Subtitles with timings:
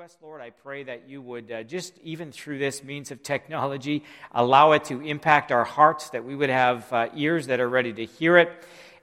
[0.00, 4.04] us, Lord, I pray that you would uh, just, even through this means of technology,
[4.30, 7.92] allow it to impact our hearts, that we would have uh, ears that are ready
[7.92, 8.50] to hear it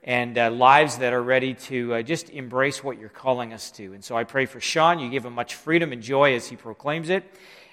[0.04, 3.94] and uh, lives that are ready to uh, just embrace what you're calling us to.
[3.94, 6.55] And so I pray for Sean, you give him much freedom and joy as he
[6.55, 7.25] proclaims it,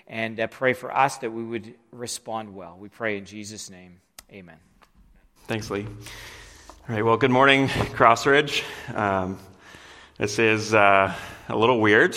[0.09, 2.77] and uh, pray for us that we would respond well.
[2.81, 4.01] We pray in Jesus' name.
[4.33, 4.57] Amen.
[5.47, 5.85] Thanks, Lee.
[5.85, 8.65] All right, well, good morning, Crossridge.
[8.97, 9.39] Um,
[10.19, 11.15] this is uh,
[11.49, 12.17] a little weird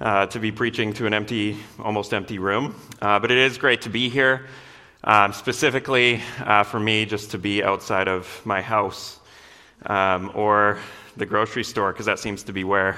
[0.00, 2.74] uh, to be preaching to an empty, almost empty room.
[3.02, 4.46] Uh, but it is great to be here,
[5.04, 9.18] um, specifically uh, for me, just to be outside of my house
[9.86, 10.78] um, or
[11.16, 12.96] the grocery store, because that seems to be where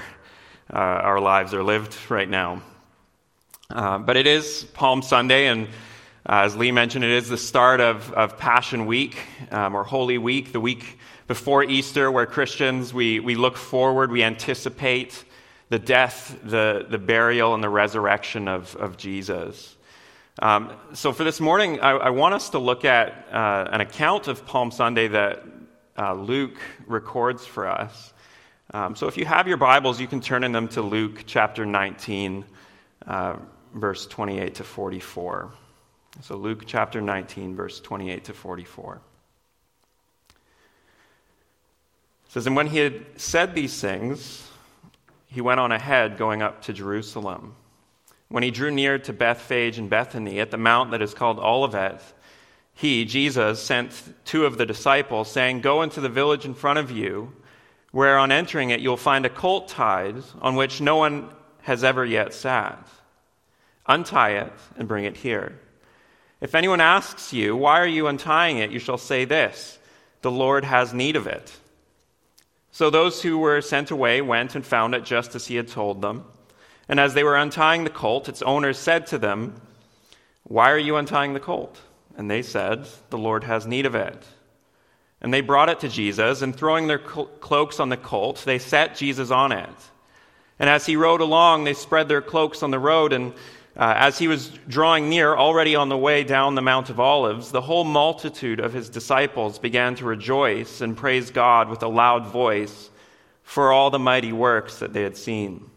[0.73, 2.61] uh, our lives are lived right now.
[3.69, 5.67] Uh, but it is Palm Sunday, and
[6.25, 9.17] uh, as Lee mentioned, it is the start of, of Passion Week
[9.51, 14.23] um, or Holy Week, the week before Easter, where Christians we, we look forward, we
[14.23, 15.25] anticipate
[15.73, 19.75] the death, the, the burial, and the resurrection of, of Jesus.
[20.39, 24.27] Um, so, for this morning, I, I, want us to look at uh, an account
[24.27, 25.43] of Palm Sunday that
[25.97, 28.13] uh, Luke records for us.
[28.71, 31.65] Um, so, if you have your Bibles, you can turn in them to Luke chapter
[31.65, 32.45] 19,
[33.07, 33.37] uh,
[33.73, 35.51] verse 28 to 44.
[36.21, 39.01] So, Luke chapter 19, verse 28 to 44.
[42.27, 44.51] It says, And when he had said these things,
[45.33, 47.55] he went on ahead, going up to Jerusalem.
[48.29, 52.01] When he drew near to Bethphage and Bethany at the mount that is called Olivet,
[52.75, 53.91] he, Jesus, sent
[54.25, 57.33] two of the disciples, saying, Go into the village in front of you,
[57.91, 61.29] where on entering it you'll find a colt tied on which no one
[61.63, 62.87] has ever yet sat.
[63.87, 65.59] Untie it and bring it here.
[66.41, 68.69] If anyone asks you, Why are you untying it?
[68.69, 69.79] you shall say this
[70.21, 71.57] The Lord has need of it.
[72.73, 76.01] So those who were sent away went and found it just as he had told
[76.01, 76.25] them.
[76.89, 79.61] And as they were untying the colt, its owners said to them,
[80.41, 81.79] Why are you untying the colt?
[82.17, 84.17] And they said, The Lord has need of it.
[85.21, 88.95] And they brought it to Jesus, and throwing their cloaks on the colt, they set
[88.95, 89.69] Jesus on it.
[90.57, 93.33] And as he rode along, they spread their cloaks on the road, and
[93.75, 97.51] uh, as he was drawing near, already on the way down the Mount of Olives,
[97.51, 102.27] the whole multitude of his disciples began to rejoice and praise God with a loud
[102.27, 102.91] voice
[103.41, 105.69] for all the mighty works that they had seen,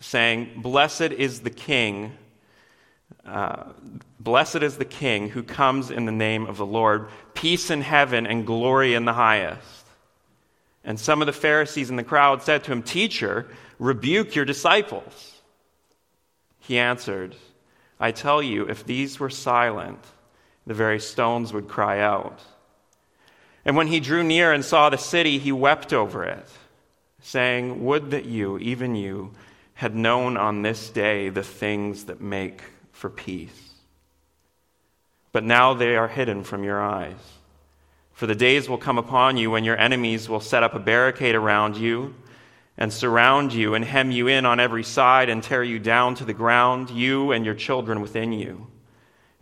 [0.00, 2.12] saying, Blessed is the King,
[3.24, 3.72] uh,
[4.18, 8.26] blessed is the King who comes in the name of the Lord, peace in heaven
[8.26, 9.86] and glory in the highest.
[10.82, 13.46] And some of the Pharisees in the crowd said to him, Teacher,
[13.78, 15.37] rebuke your disciples.
[16.68, 17.34] He answered,
[17.98, 20.04] I tell you, if these were silent,
[20.66, 22.42] the very stones would cry out.
[23.64, 26.46] And when he drew near and saw the city, he wept over it,
[27.22, 29.32] saying, Would that you, even you,
[29.72, 32.60] had known on this day the things that make
[32.92, 33.70] for peace.
[35.32, 37.16] But now they are hidden from your eyes.
[38.12, 41.34] For the days will come upon you when your enemies will set up a barricade
[41.34, 42.14] around you
[42.78, 46.24] and surround you and hem you in on every side and tear you down to
[46.24, 48.68] the ground, you and your children within you.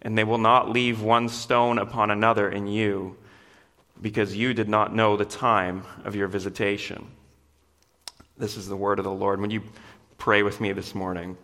[0.01, 3.17] And they will not leave one stone upon another in you,
[4.01, 7.07] because you did not know the time of your visitation.
[8.39, 9.41] This is the word of the Lord.
[9.41, 9.63] When you
[10.19, 11.37] pray with me this morning,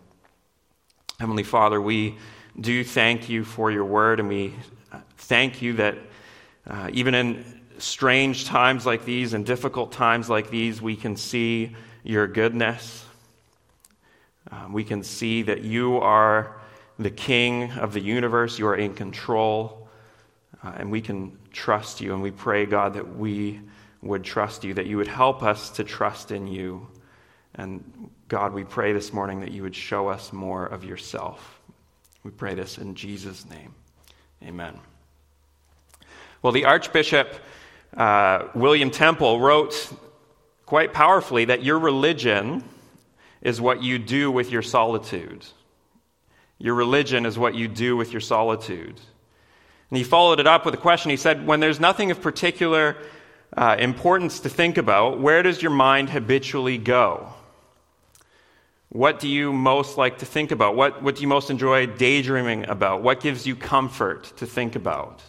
[1.19, 2.17] Heavenly Father, we
[2.59, 4.53] do thank you for your word, and we
[5.17, 5.97] thank you that
[6.67, 11.75] uh, even in strange times like these and difficult times like these, we can see
[12.03, 13.05] your goodness.
[14.51, 16.59] Um, we can see that you are
[16.99, 19.87] the king of the universe, you are in control,
[20.63, 22.13] uh, and we can trust you.
[22.13, 23.59] And we pray, God, that we
[24.01, 26.87] would trust you, that you would help us to trust in you.
[27.55, 31.61] And God, we pray this morning that you would show us more of yourself.
[32.23, 33.73] We pray this in Jesus' name.
[34.43, 34.79] Amen.
[36.41, 37.39] Well, the Archbishop
[37.95, 39.91] uh, William Temple wrote
[40.65, 42.63] quite powerfully that your religion
[43.41, 45.45] is what you do with your solitude.
[46.57, 48.99] Your religion is what you do with your solitude.
[49.89, 51.11] And he followed it up with a question.
[51.11, 52.97] He said, When there's nothing of particular
[53.55, 57.33] uh, importance to think about, where does your mind habitually go?
[58.89, 60.75] What do you most like to think about?
[60.75, 63.01] What, what do you most enjoy daydreaming about?
[63.01, 65.21] What gives you comfort to think about?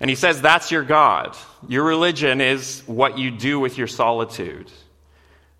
[0.00, 1.36] And he says that's your God.
[1.68, 4.70] Your religion is what you do with your solitude.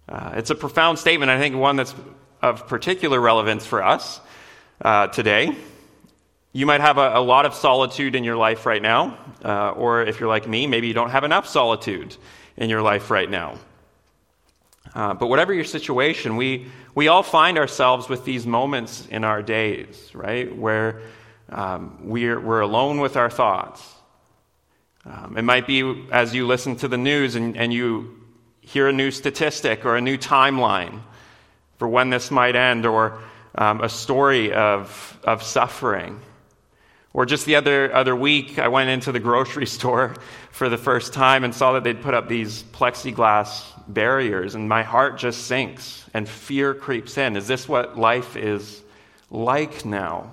[0.09, 1.95] Uh, it's a profound statement, I think one that's
[2.43, 4.21] of particular relevance for us
[4.83, 5.57] uh, today.
[6.53, 10.03] You might have a, a, lot of solitude in your life right now, uh, or
[10.03, 12.17] if you're like me, maybe you don't have enough solitude
[12.57, 13.59] in your life right now.
[14.95, 19.43] Uh, but whatever your situation, we, we all find ourselves with these moments in our
[19.43, 20.57] days, right?
[20.57, 21.03] Where
[21.51, 23.96] um, we're, we're alone with our thoughts.
[25.09, 28.21] Um, it might be as you listen to the news and, and you
[28.61, 31.01] hear a new statistic or a new timeline
[31.79, 33.21] for when this might end, or
[33.55, 36.21] um, a story of, of suffering.
[37.13, 40.17] Or just the other, other week, I went into the grocery store
[40.51, 44.83] for the first time and saw that they'd put up these plexiglass barriers, and my
[44.83, 47.37] heart just sinks and fear creeps in.
[47.37, 48.83] Is this what life is
[49.31, 50.31] like now?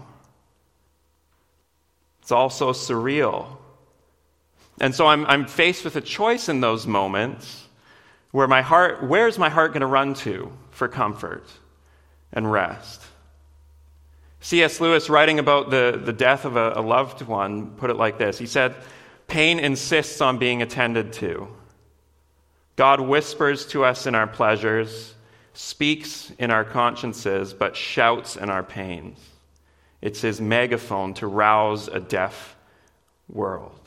[2.22, 3.58] It's all so surreal.
[4.80, 7.68] And so I'm, I'm faced with a choice in those moments
[8.32, 11.46] where my heart, where's my heart going to run to for comfort
[12.32, 13.02] and rest?
[14.42, 14.82] C.S.
[14.82, 18.38] Lewis, writing about the, the death of a, a loved one, put it like this
[18.38, 18.76] He said,
[19.28, 21.48] Pain insists on being attended to.
[22.76, 25.14] God whispers to us in our pleasures,
[25.54, 29.20] speaks in our consciences, but shouts in our pains.
[30.02, 32.56] It's his megaphone to rouse a deaf
[33.30, 33.83] world.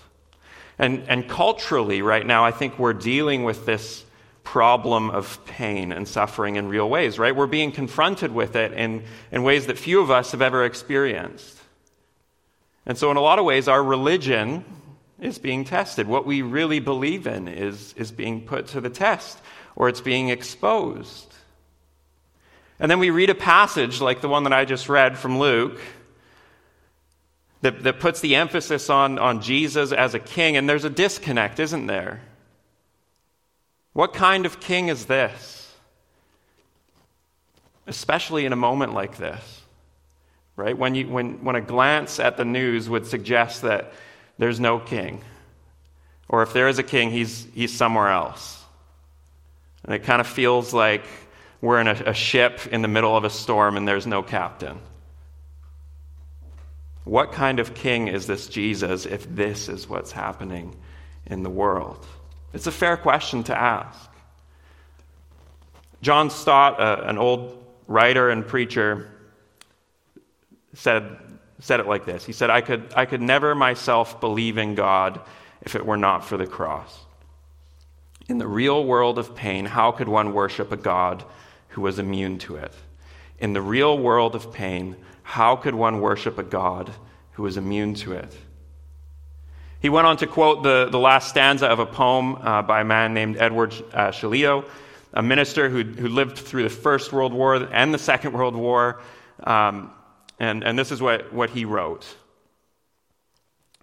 [0.79, 4.05] And, and culturally, right now, I think we're dealing with this
[4.45, 7.35] problem of pain and suffering in real ways, right?
[7.35, 9.03] We're being confronted with it in,
[9.33, 11.59] in ways that few of us have ever experienced.
[12.85, 14.65] And so, in a lot of ways, our religion
[15.19, 16.07] is being tested.
[16.07, 19.39] What we really believe in is, is being put to the test,
[19.75, 21.35] or it's being exposed.
[22.79, 25.81] And then we read a passage like the one that I just read from Luke
[27.63, 31.59] that, that puts the emphasis on, on Jesus as a king, and there's a disconnect,
[31.59, 32.21] isn't there?
[33.93, 35.75] What kind of king is this?
[37.87, 39.63] Especially in a moment like this,
[40.55, 40.77] right?
[40.77, 43.93] When, you, when, when a glance at the news would suggest that
[44.39, 45.23] there's no king.
[46.29, 48.63] Or if there is a king, he's, he's somewhere else.
[49.85, 51.05] And it kind of feels like
[51.61, 54.79] we're in a, a ship in the middle of a storm and there's no captain.
[57.07, 60.75] What kind of king is this Jesus if this is what's happening
[61.25, 62.05] in the world?
[62.53, 64.11] It's a fair question to ask.
[66.03, 69.09] John Stott, uh, an old writer and preacher,
[70.75, 71.17] said
[71.61, 75.21] said it like this He said, I could, I could never myself believe in God
[75.63, 77.05] if it were not for the cross.
[78.29, 81.25] In the real world of pain, how could one worship a God
[81.69, 82.75] who was immune to it?
[83.39, 84.97] In the real world of pain,
[85.27, 86.89] how could one worship a God
[87.33, 88.33] who was immune to it?
[89.81, 92.85] He went on to quote the, the last stanza of a poem uh, by a
[92.85, 94.13] man named Edward uh,
[95.13, 99.01] a minister who, who lived through the First World War and the Second World War.
[99.43, 99.91] Um,
[100.39, 102.07] and, and this is what, what he wrote.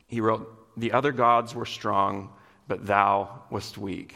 [0.08, 2.30] He wrote, The other gods were strong,
[2.70, 4.16] but thou wast weak.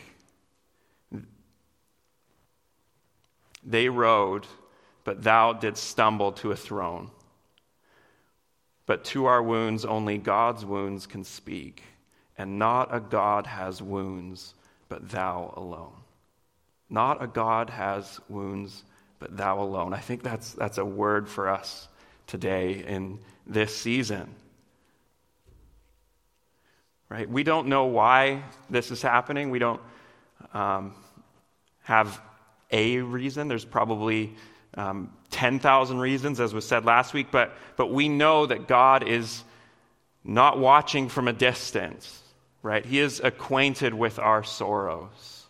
[3.66, 4.48] They rode,
[5.04, 7.12] but thou didst stumble to a throne.
[8.88, 11.84] But to our wounds, only God's wounds can speak,
[12.38, 14.56] and not a God has wounds,
[14.89, 15.94] but thou alone.
[16.89, 18.84] Not a God has wounds,
[19.19, 19.94] but thou alone.
[19.94, 21.89] I think that's, that's a word for us
[22.28, 24.34] today in this season.
[27.10, 27.30] Right?
[27.30, 29.50] We don't know why this is happening.
[29.50, 29.81] We don't
[30.54, 30.94] um,
[31.83, 32.22] have
[32.72, 33.50] a reason.
[33.50, 34.33] There's probably
[34.78, 39.44] um, 10,000 reasons, as was said last week, but, but we know that God is
[40.24, 42.22] not watching from a distance,
[42.62, 42.86] right?
[42.86, 45.46] He is acquainted with our sorrows.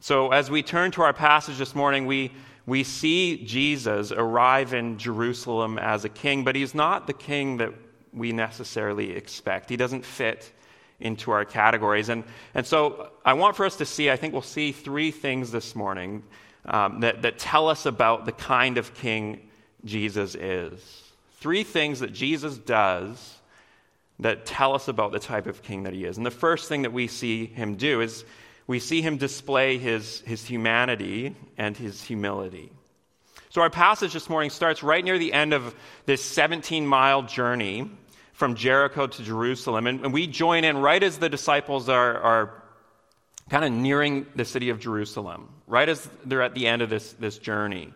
[0.00, 2.30] So, as we turn to our passage this morning, we,
[2.66, 7.72] we see Jesus arrive in Jerusalem as a king, but he's not the king that
[8.12, 9.70] we necessarily expect.
[9.70, 10.52] He doesn't fit
[11.00, 12.10] into our categories.
[12.10, 15.50] And, and so I want for us to see, I think we'll see three things
[15.50, 16.22] this morning
[16.66, 19.40] um, that, that tell us about the kind of king
[19.84, 21.02] Jesus is.
[21.38, 23.36] Three things that Jesus does
[24.18, 26.16] that tell us about the type of king that he is.
[26.16, 28.24] And the first thing that we see him do is
[28.66, 32.72] we see him display his, his humanity and his humility.
[33.50, 37.90] So, our passage this morning starts right near the end of this 17 mile journey
[38.32, 39.86] from Jericho to Jerusalem.
[39.86, 42.62] And, and we join in right as the disciples are, are
[43.48, 47.12] kind of nearing the city of Jerusalem, right as they're at the end of this,
[47.14, 47.92] this journey.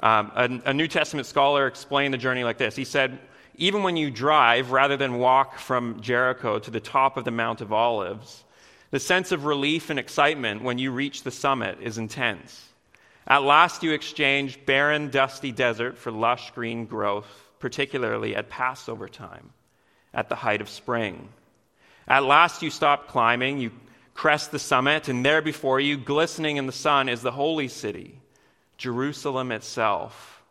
[0.00, 3.18] Um, a, a New Testament scholar explained the journey like this He said,
[3.56, 7.60] Even when you drive, rather than walk from Jericho to the top of the Mount
[7.60, 8.44] of Olives,
[8.90, 12.64] the sense of relief and excitement when you reach the summit is intense.
[13.26, 17.28] At last, you exchange barren, dusty desert for lush green growth,
[17.58, 19.50] particularly at Passover time,
[20.14, 21.28] at the height of spring.
[22.06, 23.70] At last, you stop climbing, you
[24.18, 28.18] crest the summit, and there before you, glistening in the sun, is the holy city,
[28.76, 30.42] Jerusalem itself,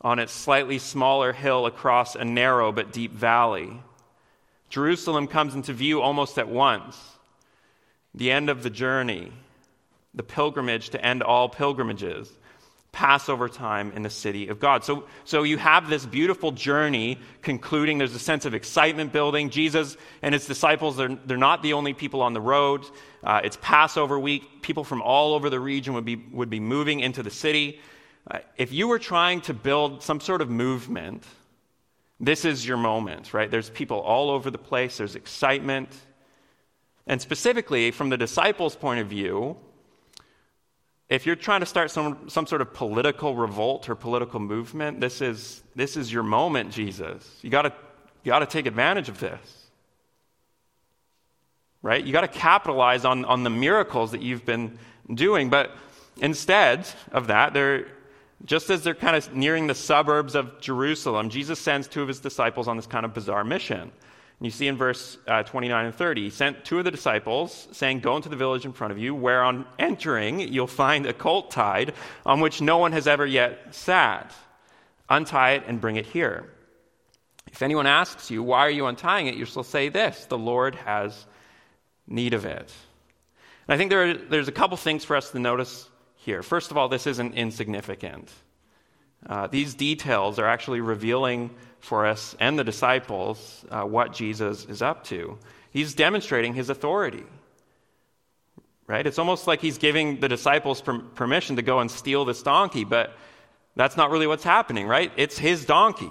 [0.00, 3.70] on its slightly smaller hill across a narrow but deep valley.
[4.68, 6.98] Jerusalem comes into view almost at once.
[8.16, 9.30] The end of the journey,
[10.12, 12.32] the pilgrimage to end all pilgrimages.
[12.98, 14.82] Passover time in the city of God.
[14.82, 17.96] So, so you have this beautiful journey concluding.
[17.96, 19.50] There's a sense of excitement building.
[19.50, 22.84] Jesus and his disciples, they're, they're not the only people on the road.
[23.22, 24.62] Uh, it's Passover week.
[24.62, 27.78] People from all over the region would be, would be moving into the city.
[28.28, 31.22] Uh, if you were trying to build some sort of movement,
[32.18, 33.48] this is your moment, right?
[33.48, 35.94] There's people all over the place, there's excitement.
[37.06, 39.56] And specifically, from the disciples' point of view,
[41.08, 45.20] if you're trying to start some, some sort of political revolt or political movement, this
[45.20, 47.38] is, this is your moment, Jesus.
[47.40, 47.72] You gotta,
[48.24, 49.66] you got to take advantage of this.
[51.80, 52.04] Right?
[52.04, 54.78] You got to capitalize on, on the miracles that you've been
[55.12, 55.48] doing.
[55.48, 55.70] But
[56.20, 57.86] instead of that, they're,
[58.44, 62.20] just as they're kind of nearing the suburbs of Jerusalem, Jesus sends two of his
[62.20, 63.92] disciples on this kind of bizarre mission.
[64.38, 67.66] And you see in verse uh, 29 and 30, he sent two of the disciples,
[67.72, 71.12] saying, Go into the village in front of you, where on entering you'll find a
[71.12, 71.92] colt tied
[72.24, 74.32] on which no one has ever yet sat.
[75.08, 76.52] Untie it and bring it here.
[77.50, 79.34] If anyone asks you, Why are you untying it?
[79.34, 81.26] you shall say this The Lord has
[82.06, 82.72] need of it.
[83.66, 86.44] And I think there are, there's a couple things for us to notice here.
[86.44, 88.30] First of all, this isn't insignificant.
[89.26, 94.82] Uh, these details are actually revealing for us and the disciples uh, what Jesus is
[94.82, 95.38] up to.
[95.70, 97.24] He's demonstrating his authority.
[98.86, 99.06] Right?
[99.06, 102.84] It's almost like he's giving the disciples per- permission to go and steal this donkey,
[102.84, 103.12] but
[103.76, 105.12] that's not really what's happening, right?
[105.16, 106.10] It's his donkey.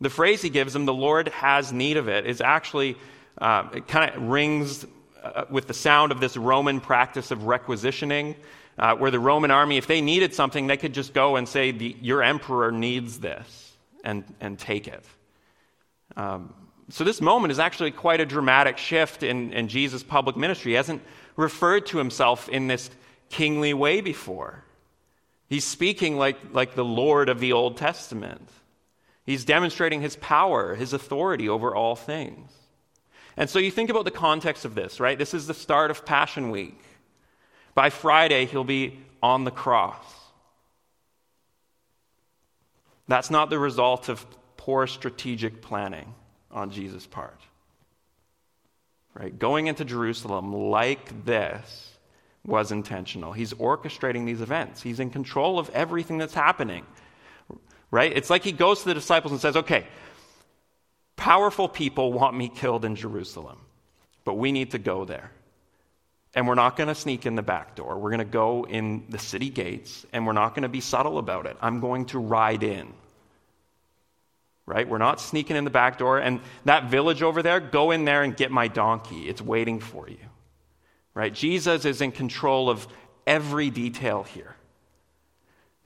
[0.00, 2.96] The phrase he gives them, the Lord has need of it, is actually,
[3.38, 4.86] uh, it kind of rings
[5.22, 8.36] uh, with the sound of this Roman practice of requisitioning,
[8.78, 11.70] uh, where the Roman army, if they needed something, they could just go and say,
[11.70, 13.73] Your emperor needs this
[14.04, 15.04] and, and take it.
[16.16, 16.54] Um,
[16.90, 20.72] so, this moment is actually quite a dramatic shift in, in Jesus' public ministry.
[20.72, 21.02] He hasn't
[21.34, 22.90] referred to himself in this
[23.30, 24.62] kingly way before.
[25.48, 28.48] He's speaking like, like the Lord of the Old Testament.
[29.24, 32.50] He's demonstrating his power, his authority over all things.
[33.36, 35.18] And so you think about the context of this, right?
[35.18, 36.78] This is the start of Passion Week.
[37.74, 40.04] By Friday, he'll be on the cross.
[43.06, 46.14] That's not the result of poor strategic planning
[46.50, 47.40] on Jesus' part.
[49.12, 49.38] Right?
[49.38, 51.90] Going into Jerusalem like this
[52.44, 53.32] was intentional.
[53.32, 54.82] He's orchestrating these events.
[54.82, 56.84] He's in control of everything that's happening.
[57.90, 58.12] Right?
[58.14, 59.86] It's like he goes to the disciples and says, "Okay,
[61.16, 63.60] powerful people want me killed in Jerusalem,
[64.24, 65.30] but we need to go there."
[66.34, 67.96] And we're not going to sneak in the back door.
[67.98, 71.18] We're going to go in the city gates, and we're not going to be subtle
[71.18, 71.56] about it.
[71.60, 72.92] I'm going to ride in.
[74.66, 74.88] Right?
[74.88, 76.18] We're not sneaking in the back door.
[76.18, 79.28] And that village over there, go in there and get my donkey.
[79.28, 80.16] It's waiting for you.
[81.12, 81.32] Right?
[81.32, 82.88] Jesus is in control of
[83.26, 84.56] every detail here.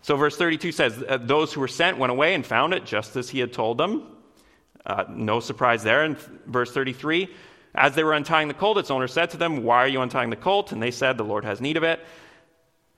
[0.03, 3.17] So, verse 32 says, uh, Those who were sent went away and found it just
[3.17, 4.07] as he had told them.
[4.87, 6.05] Uh, no surprise there.
[6.05, 7.29] In verse 33,
[7.75, 10.31] as they were untying the colt, its owner said to them, Why are you untying
[10.31, 10.73] the colt?
[10.73, 12.01] And they said, The Lord has need of it,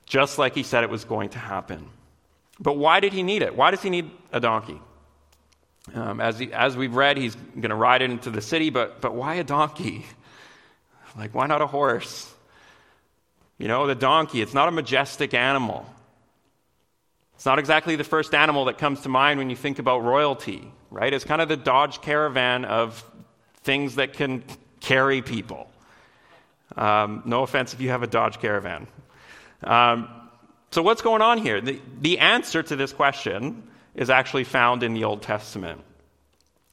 [0.05, 1.87] just like he said it was going to happen.
[2.59, 3.55] But why did he need it?
[3.55, 4.79] Why does he need a donkey?
[5.93, 9.01] Um, as, he, as we've read, he's going to ride it into the city, but,
[9.01, 10.05] but why a donkey?
[11.17, 12.33] Like, why not a horse?
[13.57, 15.85] You know, the donkey, it's not a majestic animal.
[17.35, 20.71] It's not exactly the first animal that comes to mind when you think about royalty,
[20.89, 21.13] right?
[21.13, 23.03] It's kind of the Dodge Caravan of
[23.63, 24.43] things that can
[24.81, 25.71] carry people.
[26.75, 28.87] Um, no offense if you have a Dodge Caravan.
[29.63, 30.09] Um,
[30.71, 31.59] so, what's going on here?
[31.61, 33.63] The, the answer to this question
[33.95, 35.81] is actually found in the Old Testament.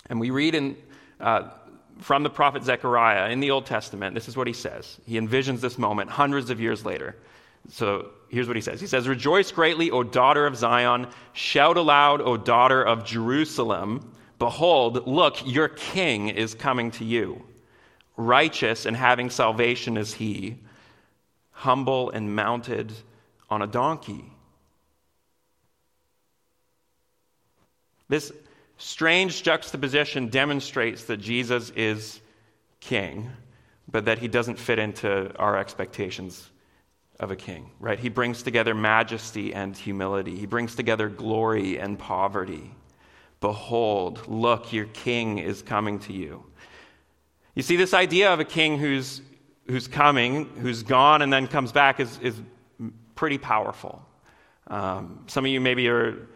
[0.08, 0.76] And we read in,
[1.20, 1.50] uh,
[1.98, 4.98] from the prophet Zechariah in the Old Testament, this is what he says.
[5.04, 7.16] He envisions this moment hundreds of years later.
[7.70, 11.08] So here's what he says He says, Rejoice greatly, O daughter of Zion.
[11.32, 14.12] Shout aloud, O daughter of Jerusalem.
[14.38, 17.44] Behold, look, your king is coming to you.
[18.18, 20.56] Righteous and having salvation is he,
[21.52, 22.92] humble and mounted
[23.48, 24.24] on a donkey.
[28.08, 28.32] This
[28.76, 32.20] strange juxtaposition demonstrates that Jesus is
[32.80, 33.30] king,
[33.88, 36.50] but that he doesn't fit into our expectations
[37.20, 38.00] of a king, right?
[38.00, 42.72] He brings together majesty and humility, he brings together glory and poverty.
[43.40, 46.44] Behold, look, your king is coming to you.
[47.58, 49.20] You see, this idea of a king who's,
[49.66, 52.40] who's coming, who's gone and then comes back, is, is
[53.16, 54.00] pretty powerful.
[54.68, 56.28] Um, some of you maybe are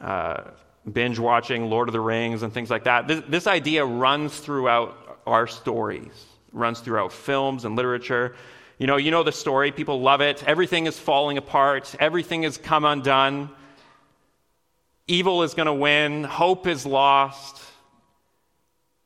[0.00, 0.44] uh,
[0.90, 3.06] binge watching Lord of the Rings and things like that.
[3.06, 6.24] This, this idea runs throughout our stories,
[6.54, 8.34] runs throughout films and literature.
[8.78, 10.42] You know, you know the story, people love it.
[10.46, 13.50] Everything is falling apart, everything has come undone.
[15.06, 17.62] Evil is going to win, hope is lost.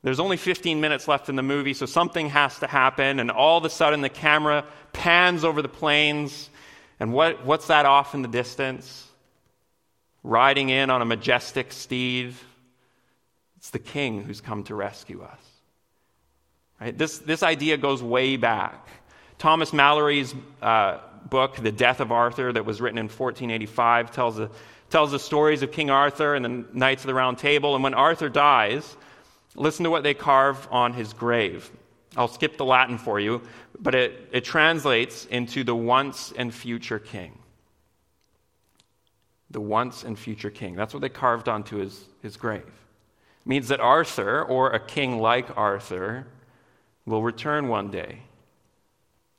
[0.07, 3.57] There's only 15 minutes left in the movie, so something has to happen, and all
[3.57, 6.49] of a sudden the camera pans over the plains,
[6.97, 9.05] and what, what's that off in the distance?
[10.23, 12.35] Riding in on a majestic steed.
[13.57, 15.41] It's the king who's come to rescue us.
[16.79, 16.97] Right?
[16.97, 18.87] This, this idea goes way back.
[19.37, 20.99] Thomas Malory's uh,
[21.29, 24.49] book, The Death of Arthur, that was written in 1485, tells the,
[24.89, 27.75] tells the stories of King Arthur and the Knights of the Round Table.
[27.75, 28.95] And when Arthur dies,
[29.57, 31.69] listen to what they carve on his grave.
[32.15, 33.41] I'll skip the Latin for you,
[33.79, 37.37] but it, it translates into the once and future king.
[39.51, 40.75] The once and future king.
[40.75, 42.63] That's what they carved onto his, his grave.
[42.65, 46.27] It means that Arthur, or a king like Arthur,
[47.05, 48.19] will return one day.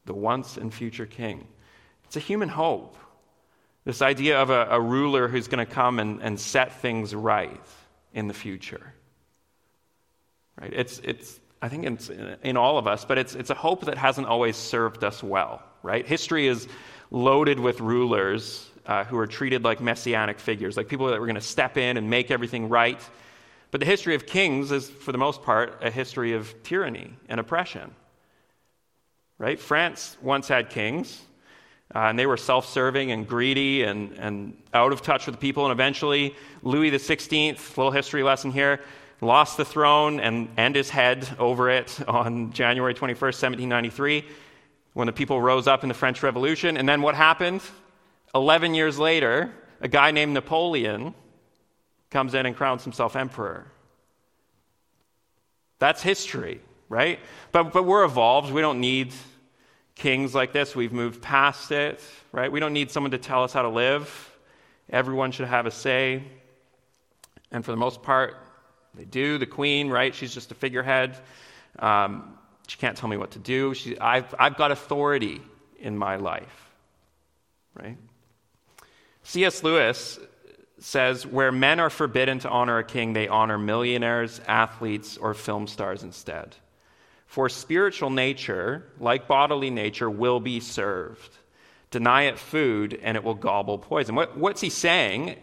[0.06, 1.46] The once and future king.
[2.04, 2.96] It's a human hope.
[3.84, 7.60] This idea of a, a ruler who's going to come and, and set things right
[8.14, 8.94] in the future.
[10.60, 10.72] Right?
[10.72, 12.10] It's, it's, I think it's
[12.42, 15.62] in all of us, but it's, it's a hope that hasn't always served us well.
[15.82, 16.06] Right?
[16.06, 16.68] History is
[17.10, 21.36] loaded with rulers uh, who are treated like messianic figures, like people that were going
[21.36, 23.00] to step in and make everything right.
[23.70, 27.38] But the history of kings is, for the most part, a history of tyranny and
[27.38, 27.94] oppression.
[29.36, 29.60] Right?
[29.60, 31.20] France once had kings,
[31.94, 35.40] uh, and they were self serving and greedy and, and out of touch with the
[35.40, 35.64] people.
[35.64, 38.80] And eventually, Louis XVI, little history lesson here,
[39.20, 44.24] lost the throne and, and his head over it on January 21st, 1793,
[44.94, 46.76] when the people rose up in the French Revolution.
[46.76, 47.62] And then what happened?
[48.34, 51.14] 11 years later, a guy named Napoleon
[52.10, 53.66] comes in and crowns himself emperor.
[55.78, 57.20] That's history, right?
[57.52, 58.52] But, but we're evolved.
[58.52, 59.12] We don't need
[59.94, 60.74] kings like this.
[60.74, 62.00] We've moved past it,
[62.32, 62.50] right?
[62.50, 64.36] We don't need someone to tell us how to live.
[64.90, 66.22] Everyone should have a say.
[67.50, 68.36] And for the most part,
[68.98, 69.38] they do.
[69.38, 70.14] The queen, right?
[70.14, 71.16] She's just a figurehead.
[71.78, 73.72] Um, she can't tell me what to do.
[73.72, 75.40] She, I've, I've got authority
[75.78, 76.70] in my life,
[77.74, 77.96] right?
[79.22, 79.62] C.S.
[79.62, 80.18] Lewis
[80.80, 85.68] says where men are forbidden to honor a king, they honor millionaires, athletes, or film
[85.68, 86.56] stars instead.
[87.26, 91.36] For spiritual nature, like bodily nature, will be served.
[91.90, 94.14] Deny it food, and it will gobble poison.
[94.14, 95.36] What, what's he saying?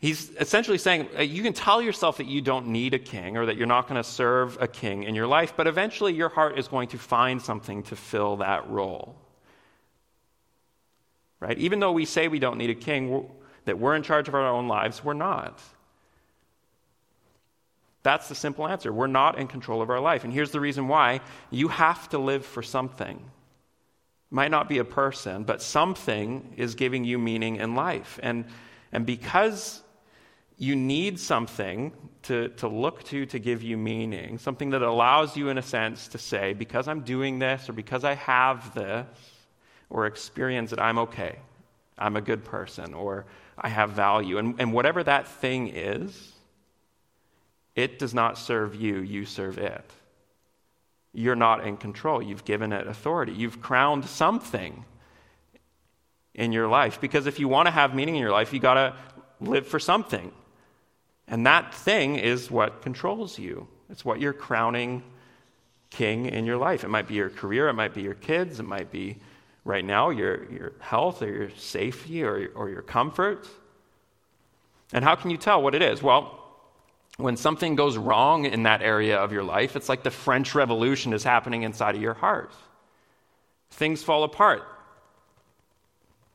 [0.00, 3.46] He's essentially saying uh, you can tell yourself that you don't need a king or
[3.46, 6.56] that you're not going to serve a king in your life, but eventually your heart
[6.58, 9.16] is going to find something to fill that role.
[11.40, 11.58] Right?
[11.58, 13.28] Even though we say we don't need a king,
[13.64, 15.60] that we're in charge of our own lives, we're not.
[18.04, 18.92] That's the simple answer.
[18.92, 20.24] We're not in control of our life.
[20.24, 23.20] And here's the reason why you have to live for something.
[24.30, 28.20] Might not be a person, but something is giving you meaning in life.
[28.22, 28.44] And,
[28.92, 29.82] and because
[30.58, 31.92] you need something
[32.24, 36.08] to, to look to to give you meaning, something that allows you, in a sense,
[36.08, 39.06] to say, because I'm doing this, or because I have this,
[39.88, 41.38] or experience that I'm okay.
[41.96, 43.24] I'm a good person, or
[43.56, 44.38] I have value.
[44.38, 46.32] And, and whatever that thing is,
[47.74, 49.90] it does not serve you, you serve it.
[51.12, 52.20] You're not in control.
[52.20, 53.32] You've given it authority.
[53.32, 54.84] You've crowned something
[56.34, 57.00] in your life.
[57.00, 58.96] Because if you want to have meaning in your life, you got to
[59.40, 60.32] live for something.
[61.28, 63.68] And that thing is what controls you.
[63.90, 65.02] It's what you're crowning
[65.90, 66.84] king in your life.
[66.84, 69.18] It might be your career, it might be your kids, it might be
[69.64, 73.46] right now your, your health or your safety or, or your comfort.
[74.92, 76.02] And how can you tell what it is?
[76.02, 76.34] Well,
[77.18, 81.12] when something goes wrong in that area of your life, it's like the French Revolution
[81.12, 82.52] is happening inside of your heart.
[83.70, 84.62] Things fall apart.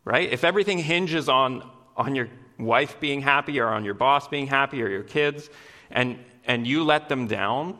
[0.06, 0.32] Right?
[0.32, 2.28] If everything hinges on, on your
[2.66, 5.50] wife being happy or on your boss being happy or your kids,
[5.92, 7.78] and, and you let them down,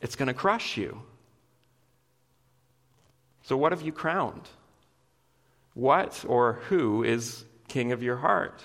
[0.00, 1.02] it's going to crush you.
[3.44, 4.48] So, what have you crowned?
[5.74, 8.62] What or who is king of your heart?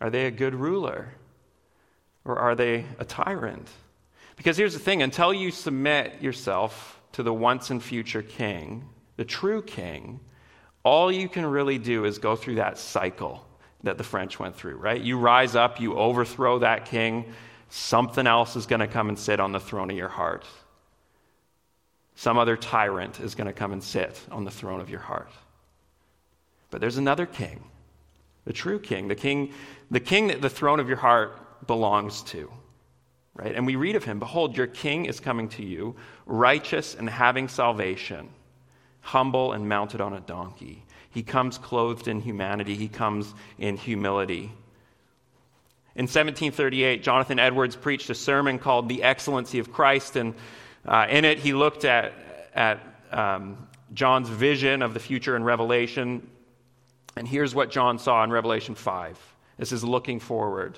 [0.00, 1.14] Are they a good ruler?
[2.24, 3.68] Or are they a tyrant?
[4.36, 9.24] Because here's the thing until you submit yourself to the once and future king, the
[9.24, 10.20] true king,
[10.82, 13.46] all you can really do is go through that cycle
[13.84, 15.00] that the French went through, right?
[15.00, 17.32] You rise up, you overthrow that king,
[17.68, 20.44] something else is going to come and sit on the throne of your heart.
[22.16, 25.30] Some other tyrant is going to come and sit on the throne of your heart.
[26.70, 27.64] But there's another king,
[28.44, 29.52] the true king, the king,
[29.90, 32.50] the king that the throne of your heart belongs to.
[33.34, 33.54] Right?
[33.54, 37.48] And we read of him, behold, your king is coming to you, righteous and having
[37.48, 38.28] salvation,
[39.00, 40.83] humble and mounted on a donkey.
[41.14, 44.50] He comes clothed in humanity, he comes in humility.
[45.94, 50.34] In 1738, Jonathan Edwards preached a sermon called The Excellency of Christ, and
[50.84, 52.12] uh, in it he looked at,
[52.52, 52.80] at
[53.12, 56.28] um, John's vision of the future in Revelation.
[57.14, 59.16] And here's what John saw in Revelation 5.
[59.56, 60.76] This is looking forward.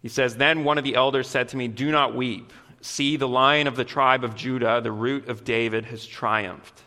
[0.00, 2.52] He says, Then one of the elders said to me, Do not weep.
[2.80, 6.82] See, the lion of the tribe of Judah, the root of David, has triumphed.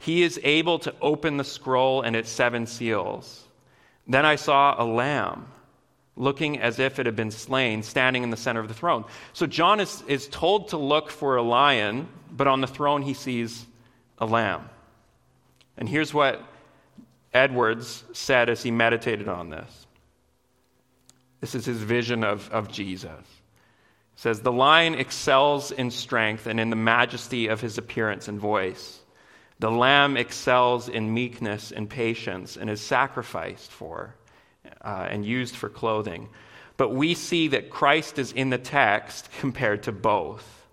[0.00, 3.46] He is able to open the scroll and its seven seals.
[4.08, 5.46] Then I saw a lamb
[6.16, 9.04] looking as if it had been slain, standing in the center of the throne.
[9.34, 13.12] So John is, is told to look for a lion, but on the throne he
[13.12, 13.66] sees
[14.18, 14.68] a lamb.
[15.76, 16.42] And here's what
[17.34, 19.86] Edwards said as he meditated on this.
[21.42, 23.10] This is his vision of, of Jesus.
[24.14, 28.40] He says, The lion excels in strength and in the majesty of his appearance and
[28.40, 28.98] voice.
[29.60, 34.14] The lamb excels in meekness and patience and is sacrificed for
[34.82, 36.30] uh, and used for clothing.
[36.78, 40.66] But we see that Christ is in the text compared to both,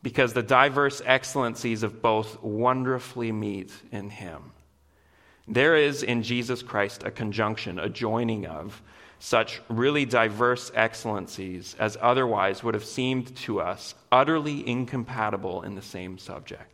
[0.00, 4.52] because the diverse excellencies of both wonderfully meet in him.
[5.48, 8.80] There is in Jesus Christ a conjunction, a joining of
[9.18, 15.82] such really diverse excellencies as otherwise would have seemed to us utterly incompatible in the
[15.82, 16.73] same subject.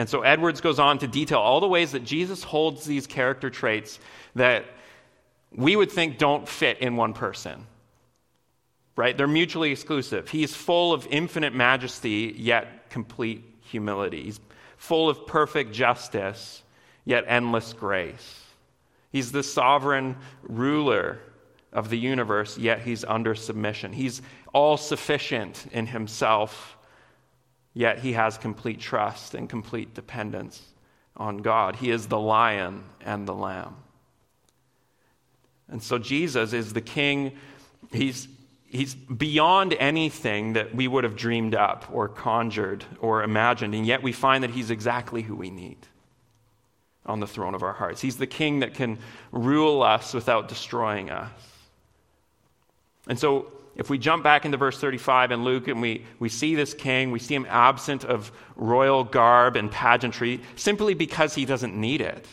[0.00, 3.50] And so Edwards goes on to detail all the ways that Jesus holds these character
[3.50, 4.00] traits
[4.34, 4.64] that
[5.54, 7.66] we would think don't fit in one person.
[8.96, 9.14] Right?
[9.14, 10.30] They're mutually exclusive.
[10.30, 14.22] He's full of infinite majesty, yet complete humility.
[14.22, 14.40] He's
[14.78, 16.62] full of perfect justice,
[17.04, 18.40] yet endless grace.
[19.12, 21.18] He's the sovereign ruler
[21.74, 23.92] of the universe, yet he's under submission.
[23.92, 24.22] He's
[24.54, 26.78] all sufficient in himself,
[27.80, 30.62] yet he has complete trust and complete dependence
[31.16, 31.76] on God.
[31.76, 33.74] He is the lion and the lamb.
[35.66, 37.32] And so Jesus is the king.
[37.90, 38.28] He's,
[38.66, 43.74] he's beyond anything that we would have dreamed up or conjured or imagined.
[43.74, 45.78] And yet we find that he's exactly who we need
[47.06, 48.02] on the throne of our hearts.
[48.02, 48.98] He's the king that can
[49.32, 51.30] rule us without destroying us.
[53.08, 56.54] And so if we jump back into verse 35 in Luke and we, we see
[56.54, 61.74] this king, we see him absent of royal garb and pageantry simply because he doesn't
[61.74, 62.26] need it.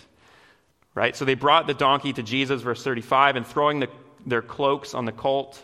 [0.96, 1.16] Right?
[1.16, 3.90] So they brought the donkey to Jesus, verse 35, and throwing the,
[4.26, 5.64] their cloaks on the colt,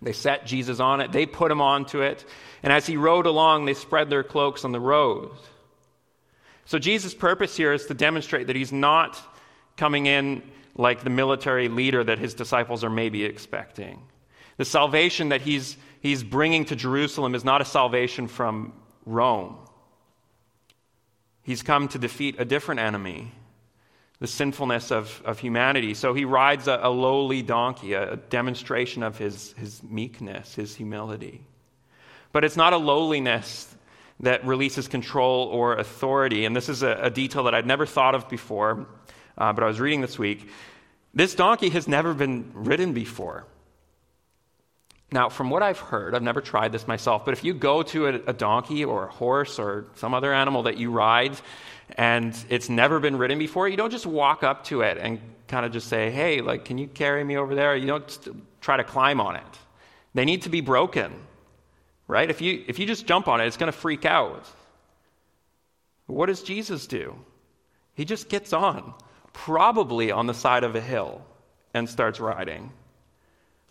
[0.00, 1.12] they set Jesus on it.
[1.12, 2.24] They put him onto it.
[2.62, 5.30] And as he rode along, they spread their cloaks on the road.
[6.64, 9.20] So Jesus' purpose here is to demonstrate that he's not
[9.76, 10.42] coming in
[10.76, 14.00] like the military leader that his disciples are maybe expecting.
[14.58, 18.74] The salvation that he's, he's bringing to Jerusalem is not a salvation from
[19.06, 19.56] Rome.
[21.42, 23.32] He's come to defeat a different enemy
[24.20, 25.94] the sinfulness of, of humanity.
[25.94, 31.40] So he rides a, a lowly donkey, a, demonstration of his, his meekness, his humility.
[32.32, 33.74] But it's not a lowliness
[34.20, 36.44] that releases control or authority.
[36.44, 38.88] And this is a, a detail that I'd never thought of before,
[39.36, 40.48] uh, but I was reading this week.
[41.14, 43.46] This donkey has never been ridden before.
[45.10, 48.08] Now, from what I've heard, I've never tried this myself, but if you go to
[48.08, 51.38] a, a donkey or a horse or some other animal that you ride
[51.96, 55.64] and it's never been ridden before, you don't just walk up to it and kind
[55.64, 57.74] of just say, hey, like, can you carry me over there?
[57.74, 58.28] You don't
[58.60, 59.58] try to climb on it.
[60.12, 61.12] They need to be broken,
[62.06, 62.28] right?
[62.28, 64.46] If you, if you just jump on it, it's going to freak out.
[66.06, 67.14] What does Jesus do?
[67.94, 68.92] He just gets on,
[69.32, 71.22] probably on the side of a hill,
[71.72, 72.72] and starts riding.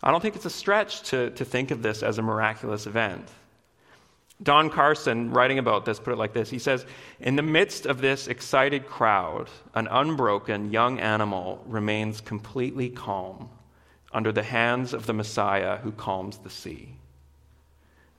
[0.02, 3.28] I don't think it's a stretch to, to think of this as a miraculous event.
[4.40, 6.86] Don Carson, writing about this, put it like this He says,
[7.20, 13.50] In the midst of this excited crowd, an unbroken young animal remains completely calm
[14.12, 16.94] under the hands of the Messiah who calms the sea.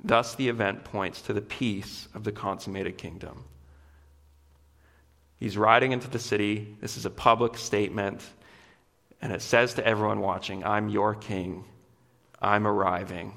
[0.03, 3.43] Thus, the event points to the peace of the consummated kingdom.
[5.39, 6.75] He's riding into the city.
[6.81, 8.21] This is a public statement.
[9.21, 11.65] And it says to everyone watching, I'm your king.
[12.41, 13.34] I'm arriving.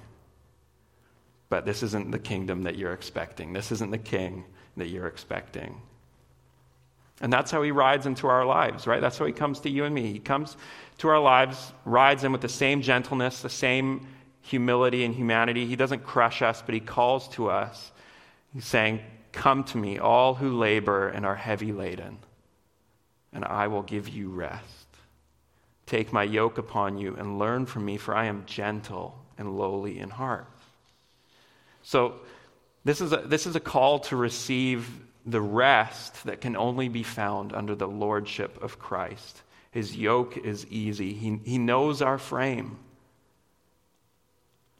[1.48, 3.52] But this isn't the kingdom that you're expecting.
[3.52, 4.44] This isn't the king
[4.76, 5.80] that you're expecting.
[7.20, 9.00] And that's how he rides into our lives, right?
[9.00, 10.12] That's how he comes to you and me.
[10.12, 10.56] He comes
[10.98, 14.06] to our lives, rides in with the same gentleness, the same
[14.40, 15.66] humility and humanity.
[15.66, 17.92] He doesn't crush us, but he calls to us
[18.52, 19.00] He's saying,
[19.32, 22.18] Come to me, all who labor and are heavy laden,
[23.32, 24.81] and I will give you rest.
[25.86, 29.98] Take my yoke upon you and learn from me, for I am gentle and lowly
[29.98, 30.46] in heart.
[31.82, 32.14] So,
[32.84, 34.88] this is a, this is a call to receive
[35.24, 39.42] the rest that can only be found under the lordship of Christ.
[39.70, 42.78] His yoke is easy, he, he knows our frame.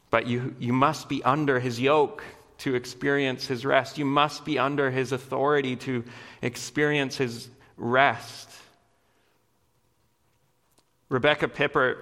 [0.09, 2.23] But you, you must be under his yoke
[2.59, 3.97] to experience his rest.
[3.97, 6.03] You must be under his authority to
[6.41, 8.47] experience his rest.
[11.13, 11.97] Rebecca Pippert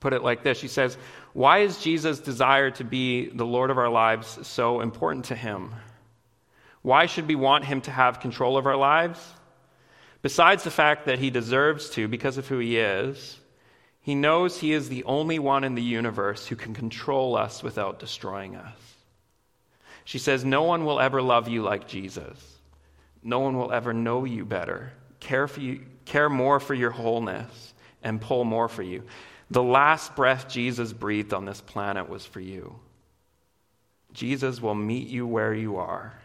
[0.00, 0.98] put it like this She says,
[1.32, 5.72] Why is Jesus' desire to be the Lord of our lives so important to him?
[6.82, 9.24] Why should we want him to have control of our lives?
[10.22, 13.38] Besides the fact that he deserves to because of who he is,
[14.00, 18.00] he knows he is the only one in the universe who can control us without
[18.00, 18.76] destroying us.
[20.04, 22.58] She says, No one will ever love you like Jesus.
[23.22, 27.67] No one will ever know you better, care, for you, care more for your wholeness,
[28.02, 29.02] and pull more for you.
[29.50, 32.78] The last breath Jesus breathed on this planet was for you.
[34.12, 36.18] Jesus will meet you where you are,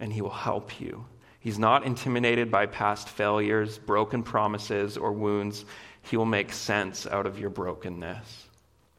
[0.00, 1.04] and he will help you.
[1.40, 5.64] He's not intimidated by past failures, broken promises, or wounds.
[6.02, 8.46] He will make sense out of your brokenness.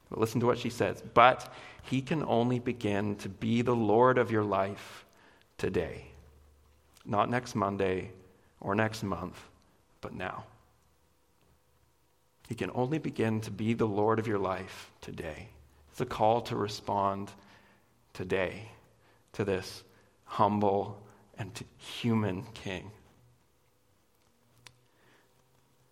[0.09, 1.03] But listen to what she says.
[1.13, 5.05] But he can only begin to be the Lord of your life
[5.57, 6.05] today.
[7.05, 8.11] Not next Monday
[8.61, 9.39] or next month,
[10.01, 10.45] but now.
[12.49, 15.49] He can only begin to be the Lord of your life today.
[15.91, 17.31] It's a call to respond
[18.13, 18.71] today
[19.33, 19.83] to this
[20.25, 20.99] humble
[21.37, 22.89] and human king.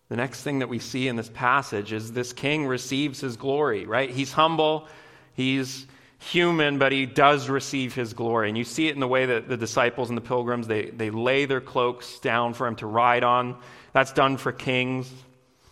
[0.10, 3.86] The next thing that we see in this passage is this king receives his glory,
[3.86, 4.10] right?
[4.10, 4.88] He's humble,
[5.34, 5.86] he's
[6.18, 8.50] human, but he does receive his glory.
[8.50, 11.12] And you see it in the way that the disciples and the pilgrims, they, they
[11.12, 13.58] lay their cloaks down for him to ride on.
[13.94, 15.12] That's done for kings.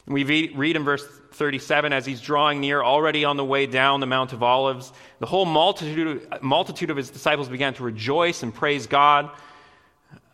[0.07, 4.05] We read in verse 37 as he's drawing near, already on the way down the
[4.05, 8.85] Mount of Olives, the whole multitude, multitude of his disciples began to rejoice and praise
[8.85, 9.31] God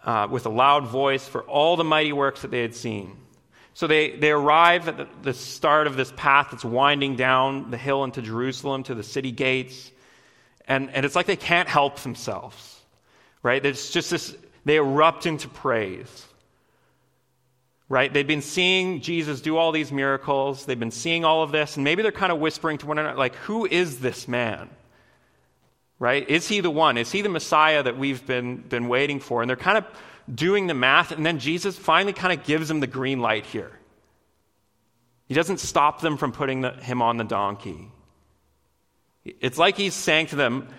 [0.03, 3.15] uh, with a loud voice for all the mighty works that they had seen.
[3.73, 7.77] So they, they arrive at the, the start of this path that's winding down the
[7.77, 9.89] hill into Jerusalem to the city gates.
[10.67, 12.81] And, and it's like they can't help themselves,
[13.41, 13.65] right?
[13.65, 16.27] It's just this, they erupt into praise
[17.91, 18.13] right?
[18.13, 20.63] They've been seeing Jesus do all these miracles.
[20.65, 23.17] They've been seeing all of this, and maybe they're kind of whispering to one another,
[23.17, 24.69] like, who is this man?
[25.99, 26.27] Right?
[26.29, 26.97] Is he the one?
[26.97, 29.41] Is he the Messiah that we've been, been waiting for?
[29.41, 29.85] And they're kind of
[30.33, 33.77] doing the math, and then Jesus finally kind of gives them the green light here.
[35.27, 37.91] He doesn't stop them from putting the, him on the donkey.
[39.25, 40.69] It's like he's saying to them,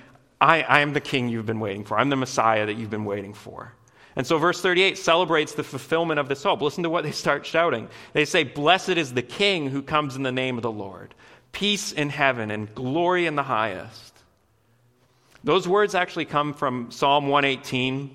[0.41, 1.99] I, I am the king you've been waiting for.
[1.99, 3.75] I'm the Messiah that you've been waiting for.
[4.15, 6.61] And so, verse 38 celebrates the fulfillment of this hope.
[6.61, 7.89] Listen to what they start shouting.
[8.13, 11.15] They say, Blessed is the King who comes in the name of the Lord,
[11.53, 14.13] peace in heaven and glory in the highest.
[15.45, 18.15] Those words actually come from Psalm 118,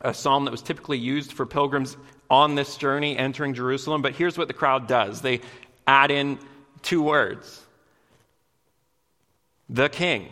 [0.00, 1.96] a psalm that was typically used for pilgrims
[2.30, 4.02] on this journey entering Jerusalem.
[4.02, 5.40] But here's what the crowd does they
[5.86, 6.38] add in
[6.82, 7.60] two words
[9.68, 10.28] the King.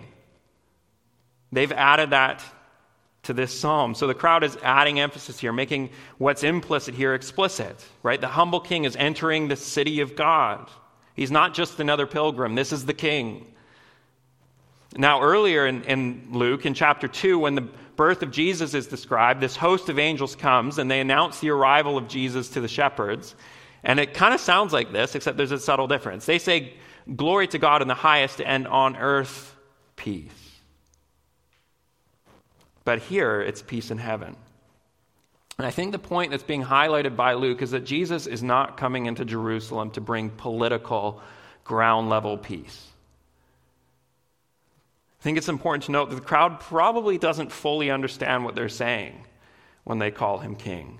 [1.53, 2.45] They've added that
[3.29, 3.95] to this psalm.
[3.95, 8.19] So the crowd is adding emphasis here, making what's implicit here explicit, right?
[8.19, 10.71] The humble king is entering the city of God.
[11.15, 13.47] He's not just another pilgrim, this is the king.
[14.97, 19.43] Now, earlier in, in Luke, in chapter 2, when the birth of Jesus is described,
[19.43, 23.35] this host of angels comes and they announce the arrival of Jesus to the shepherds.
[23.85, 26.25] And it kind of sounds like this, except there's a subtle difference.
[26.25, 26.73] They say,
[27.15, 29.55] Glory to God in the highest, and on earth,
[29.97, 30.48] peace.
[32.89, 34.35] But here, it's peace in heaven.
[35.59, 38.79] And I think the point that's being highlighted by Luke is that Jesus is not
[38.79, 41.21] coming into Jerusalem to bring political,
[41.65, 42.87] ground level peace.
[45.21, 48.71] I think it's important to note that the crowd probably doesn't fully understand what they're
[48.71, 49.23] saying
[49.85, 50.99] when they call him king.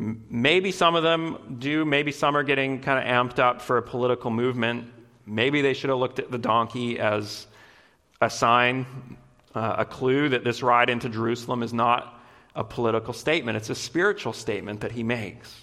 [0.00, 3.82] Maybe some of them do, maybe some are getting kind of amped up for a
[3.82, 4.90] political movement.
[5.26, 7.46] Maybe they should have looked at the donkey as
[8.20, 8.84] a sign
[9.54, 12.14] uh, a clue that this ride into Jerusalem is not
[12.54, 15.54] a political statement, it's a spiritual statement that he makes.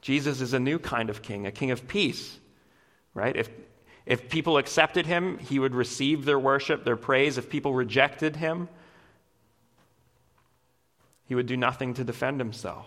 [0.00, 2.38] Jesus is a new kind of king, a king of peace,
[3.14, 3.34] right?
[3.36, 3.48] If,
[4.04, 7.38] if people accepted him, he would receive their worship, their praise.
[7.38, 8.68] If people rejected him,
[11.26, 12.86] he would do nothing to defend himself.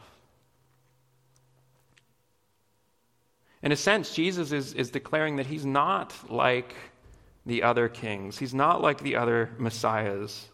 [3.63, 6.75] In a sense, Jesus is, is declaring that he's not like
[7.47, 8.37] the other kings.
[8.37, 10.47] He's not like the other messiahs.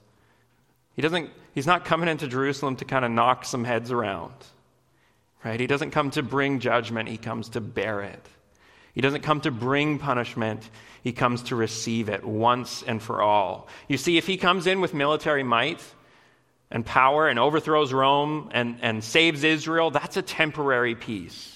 [0.96, 4.34] He doesn't, he's not coming into Jerusalem to kind of knock some heads around.
[5.44, 5.60] Right?
[5.60, 8.26] He doesn't come to bring judgment, he comes to bear it.
[8.94, 10.70] He doesn't come to bring punishment,
[11.02, 13.68] he comes to receive it once and for all.
[13.90, 15.84] You see, if he comes in with military might
[16.70, 21.53] and power and overthrows Rome and, and saves Israel, that's a temporary peace.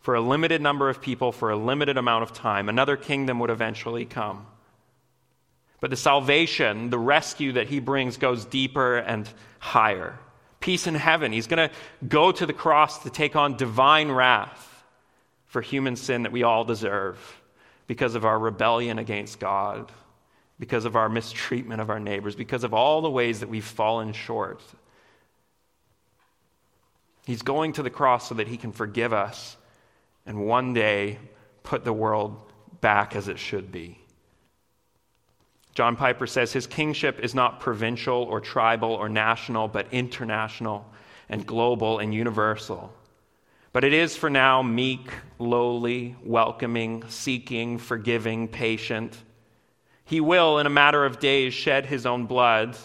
[0.00, 3.50] For a limited number of people, for a limited amount of time, another kingdom would
[3.50, 4.46] eventually come.
[5.80, 10.18] But the salvation, the rescue that he brings goes deeper and higher.
[10.60, 11.32] Peace in heaven.
[11.32, 11.74] He's going to
[12.06, 14.84] go to the cross to take on divine wrath
[15.46, 17.18] for human sin that we all deserve
[17.86, 19.90] because of our rebellion against God,
[20.58, 24.12] because of our mistreatment of our neighbors, because of all the ways that we've fallen
[24.12, 24.62] short.
[27.26, 29.56] He's going to the cross so that he can forgive us
[30.26, 31.18] and one day
[31.62, 33.98] put the world back as it should be.
[35.74, 40.84] John Piper says his kingship is not provincial or tribal or national, but international
[41.28, 42.92] and global and universal.
[43.72, 49.16] But it is for now meek, lowly, welcoming, seeking, forgiving, patient.
[50.04, 52.76] He will, in a matter of days, shed his own blood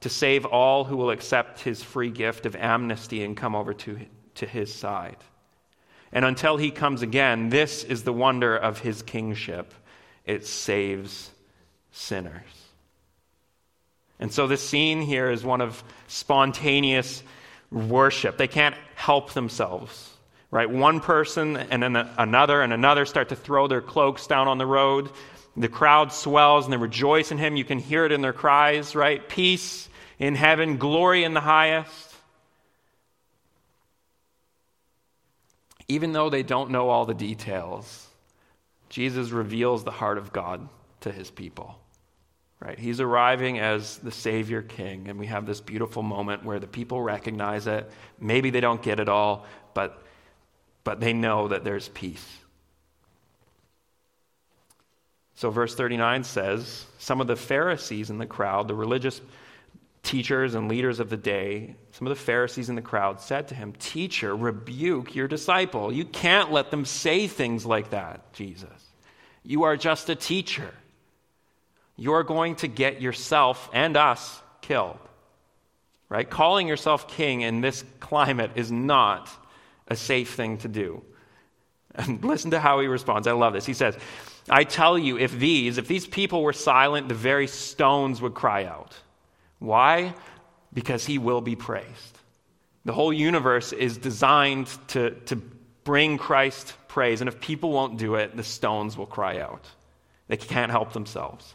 [0.00, 4.00] to save all who will accept his free gift of amnesty and come over to,
[4.34, 5.18] to his side.
[6.12, 9.72] And until he comes again, this is the wonder of his kingship
[10.24, 11.30] it saves
[11.90, 12.42] sinners.
[14.20, 17.22] And so the scene here is one of spontaneous
[17.72, 18.36] worship.
[18.36, 20.12] They can't help themselves
[20.52, 20.70] right?
[20.70, 24.66] One person and then another and another start to throw their cloaks down on the
[24.66, 25.10] road.
[25.56, 27.56] The crowd swells and they rejoice in him.
[27.56, 29.26] You can hear it in their cries, right?
[29.28, 32.11] Peace in heaven, glory in the highest.
[35.92, 38.06] Even though they don't know all the details,
[38.88, 40.66] Jesus reveals the heart of God
[41.00, 41.78] to his people.
[42.60, 42.78] Right?
[42.78, 47.02] He's arriving as the Savior King, and we have this beautiful moment where the people
[47.02, 47.90] recognize it.
[48.18, 50.02] Maybe they don't get it all, but
[50.82, 52.26] but they know that there's peace.
[55.34, 59.20] So, verse 39 says some of the Pharisees in the crowd, the religious
[60.02, 63.54] teachers and leaders of the day, some of the Pharisees in the crowd said to
[63.54, 65.92] him, Teacher, rebuke your disciple.
[65.92, 68.68] You can't let them say things like that, Jesus.
[69.44, 70.72] You are just a teacher.
[71.96, 74.98] You're going to get yourself and us killed.
[76.08, 76.28] Right?
[76.28, 79.28] Calling yourself king in this climate is not
[79.88, 81.02] a safe thing to do.
[81.94, 83.28] And listen to how he responds.
[83.28, 83.66] I love this.
[83.66, 83.98] He says,
[84.48, 88.64] I tell you, if these, if these people were silent, the very stones would cry
[88.64, 88.96] out.
[89.58, 90.14] Why?
[90.72, 92.18] Because he will be praised.
[92.84, 95.36] The whole universe is designed to, to
[95.84, 97.20] bring Christ praise.
[97.20, 99.66] And if people won't do it, the stones will cry out.
[100.28, 101.54] They can't help themselves.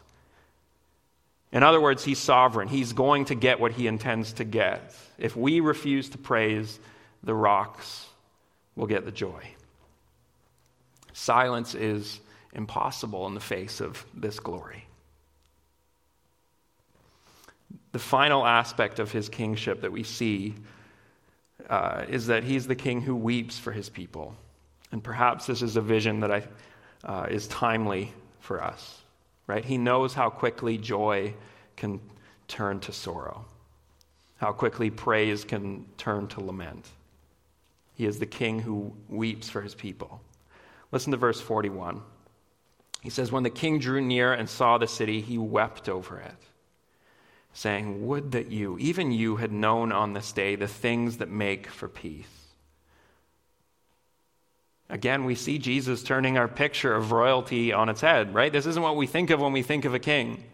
[1.50, 2.68] In other words, he's sovereign.
[2.68, 4.94] He's going to get what he intends to get.
[5.16, 6.78] If we refuse to praise,
[7.22, 8.06] the rocks
[8.76, 9.42] will get the joy.
[11.12, 12.20] Silence is
[12.52, 14.87] impossible in the face of this glory.
[17.92, 20.54] The final aspect of his kingship that we see
[21.68, 24.34] uh, is that he's the king who weeps for his people.
[24.92, 26.42] And perhaps this is a vision that I,
[27.04, 29.00] uh, is timely for us,
[29.46, 29.64] right?
[29.64, 31.34] He knows how quickly joy
[31.76, 32.00] can
[32.46, 33.44] turn to sorrow,
[34.38, 36.88] how quickly praise can turn to lament.
[37.94, 40.20] He is the king who weeps for his people.
[40.92, 42.00] Listen to verse 41.
[43.02, 46.34] He says, When the king drew near and saw the city, he wept over it,
[47.58, 51.66] saying, Would that you, even you, had known on this day the things that make
[51.66, 52.26] for peace.
[54.88, 58.52] Again, we see Jesus turning our picture of royalty on its head, right?
[58.52, 60.44] This isn't what we think of when we think of a king.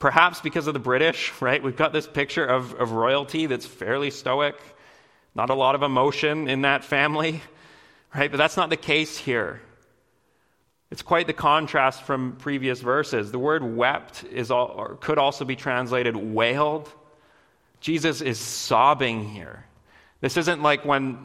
[0.00, 1.62] Perhaps because of the British, right?
[1.62, 4.56] We've got this picture of, of royalty that's fairly stoic
[5.34, 7.42] not a lot of emotion in that family,
[8.14, 8.30] right?
[8.30, 9.60] But that's not the case here.
[10.94, 13.32] It's quite the contrast from previous verses.
[13.32, 16.88] The word wept is all, could also be translated wailed.
[17.80, 19.64] Jesus is sobbing here.
[20.20, 21.18] This isn't like when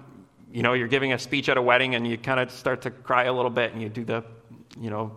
[0.52, 2.90] you know you're giving a speech at a wedding and you kind of start to
[2.90, 4.24] cry a little bit and you do the
[4.80, 5.16] you know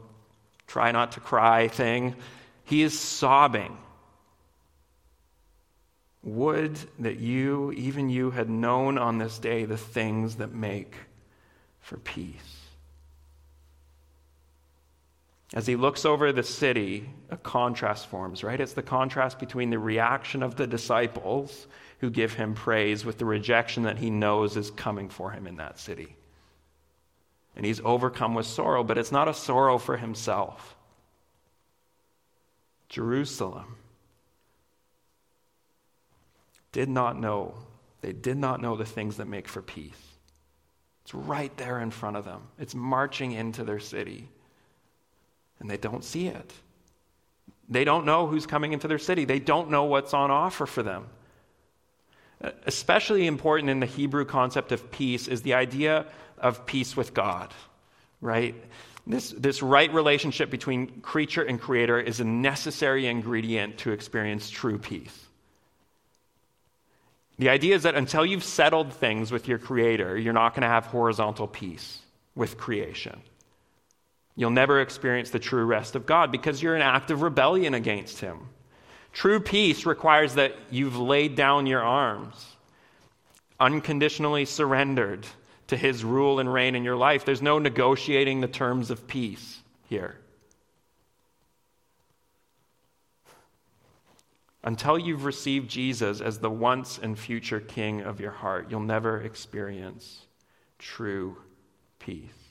[0.67, 2.15] try not to cry thing.
[2.65, 3.79] He is sobbing.
[6.25, 10.95] Would that you, even you, had known on this day the things that make
[11.81, 12.62] for peace.
[15.55, 18.61] As he looks over the city, a contrast forms, right?
[18.61, 21.67] It's the contrast between the reaction of the disciples
[21.99, 25.57] who give him praise with the rejection that he knows is coming for him in
[25.57, 26.17] that city.
[27.55, 30.75] And he's overcome with sorrow, but it's not a sorrow for himself.
[32.89, 33.77] Jerusalem,
[36.73, 37.55] did not know.
[38.01, 39.93] They did not know the things that make for peace.
[41.05, 44.29] It's right there in front of them, it's marching into their city.
[45.63, 46.53] And they don't see it.
[47.69, 50.83] They don't know who's coming into their city, they don't know what's on offer for
[50.83, 51.07] them.
[52.67, 56.07] Especially important in the Hebrew concept of peace is the idea
[56.37, 57.55] of peace with God,
[58.21, 58.57] right?
[59.07, 64.79] This, this right relationship between creature and creator is a necessary ingredient to experience true
[64.79, 65.17] peace.
[67.39, 70.69] The idea is that until you've settled things with your creator, you're not going to
[70.69, 72.01] have horizontal peace
[72.35, 73.23] with creation.
[74.35, 78.49] You'll never experience the true rest of God because you're in of rebellion against him.
[79.13, 82.57] True peace requires that you've laid down your arms,
[83.61, 85.27] unconditionally surrendered
[85.67, 87.25] to his rule and reign in your life.
[87.25, 90.17] There's no negotiating the terms of peace here.
[94.65, 99.21] Until you've received Jesus as the once and future king of your heart, you'll never
[99.21, 100.27] experience
[100.79, 101.37] true
[101.99, 102.42] peace.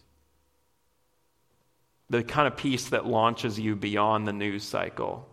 [2.11, 5.27] The kind of peace that launches you beyond the news cycle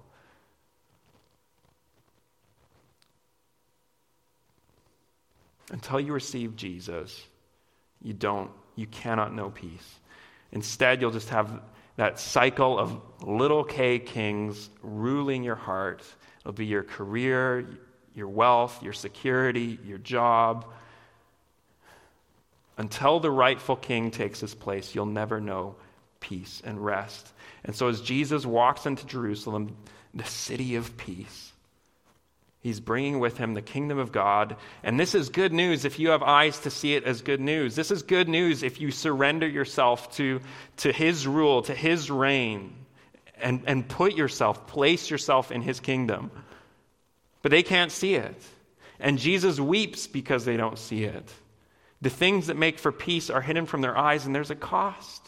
[5.70, 7.26] Until you receive Jesus,
[8.02, 9.98] you don't, you cannot know peace.
[10.52, 11.60] Instead, you'll just have
[11.96, 16.02] that cycle of little k kings ruling your heart.
[16.40, 17.68] It'll be your career,
[18.14, 20.64] your wealth, your security, your job.
[22.78, 25.76] Until the rightful king takes his place, you'll never know
[26.20, 27.32] peace and rest.
[27.64, 29.76] And so, as Jesus walks into Jerusalem,
[30.14, 31.52] the city of peace,
[32.60, 34.56] He's bringing with him the kingdom of God.
[34.82, 37.76] And this is good news if you have eyes to see it as good news.
[37.76, 40.40] This is good news if you surrender yourself to,
[40.78, 42.74] to his rule, to his reign,
[43.40, 46.32] and, and put yourself, place yourself in his kingdom.
[47.42, 48.42] But they can't see it.
[48.98, 51.32] And Jesus weeps because they don't see it.
[52.02, 55.22] The things that make for peace are hidden from their eyes, and there's a cost.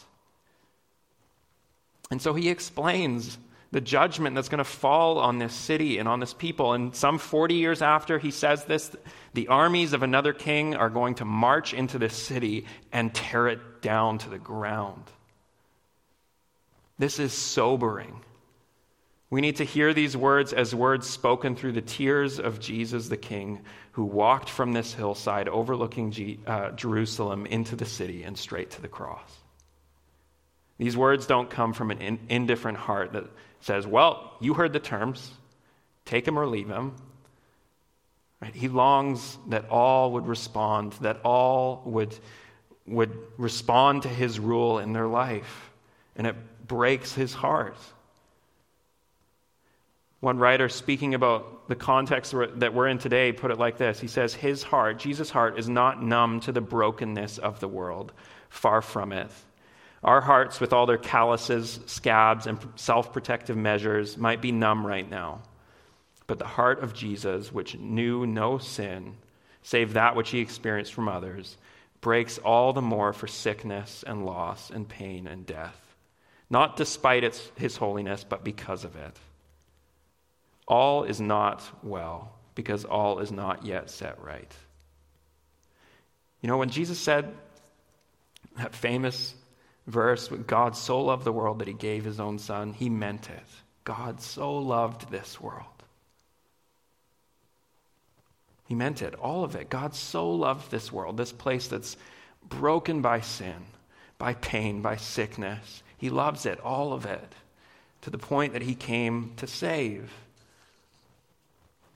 [2.11, 3.37] And so he explains
[3.71, 6.73] the judgment that's going to fall on this city and on this people.
[6.73, 8.93] And some 40 years after he says this,
[9.33, 13.81] the armies of another king are going to march into this city and tear it
[13.81, 15.05] down to the ground.
[16.99, 18.21] This is sobering.
[19.29, 23.15] We need to hear these words as words spoken through the tears of Jesus the
[23.15, 23.61] King,
[23.93, 28.81] who walked from this hillside overlooking G- uh, Jerusalem into the city and straight to
[28.81, 29.40] the cross.
[30.81, 33.25] These words don't come from an in- indifferent heart that
[33.59, 35.31] says, Well, you heard the terms,
[36.05, 36.95] take him or leave him.
[38.41, 38.55] Right?
[38.55, 42.15] He longs that all would respond, that all would,
[42.87, 45.69] would respond to his rule in their life.
[46.15, 46.35] And it
[46.67, 47.77] breaks his heart.
[50.19, 54.07] One writer speaking about the context that we're in today put it like this He
[54.07, 58.13] says, His heart, Jesus' heart, is not numb to the brokenness of the world.
[58.49, 59.29] Far from it.
[60.03, 65.07] Our hearts, with all their calluses, scabs, and self protective measures, might be numb right
[65.07, 65.43] now.
[66.25, 69.15] But the heart of Jesus, which knew no sin,
[69.61, 71.57] save that which he experienced from others,
[71.99, 75.77] breaks all the more for sickness and loss and pain and death.
[76.49, 79.15] Not despite its, his holiness, but because of it.
[80.67, 84.51] All is not well, because all is not yet set right.
[86.41, 87.31] You know, when Jesus said
[88.57, 89.35] that famous
[89.91, 93.43] verse, God so loved the world that he gave his own son, he meant it.
[93.83, 95.65] God so loved this world.
[98.67, 99.69] He meant it, all of it.
[99.69, 101.97] God so loved this world, this place that's
[102.47, 103.65] broken by sin,
[104.17, 105.83] by pain, by sickness.
[105.97, 107.33] He loves it, all of it,
[108.01, 110.11] to the point that he came to save.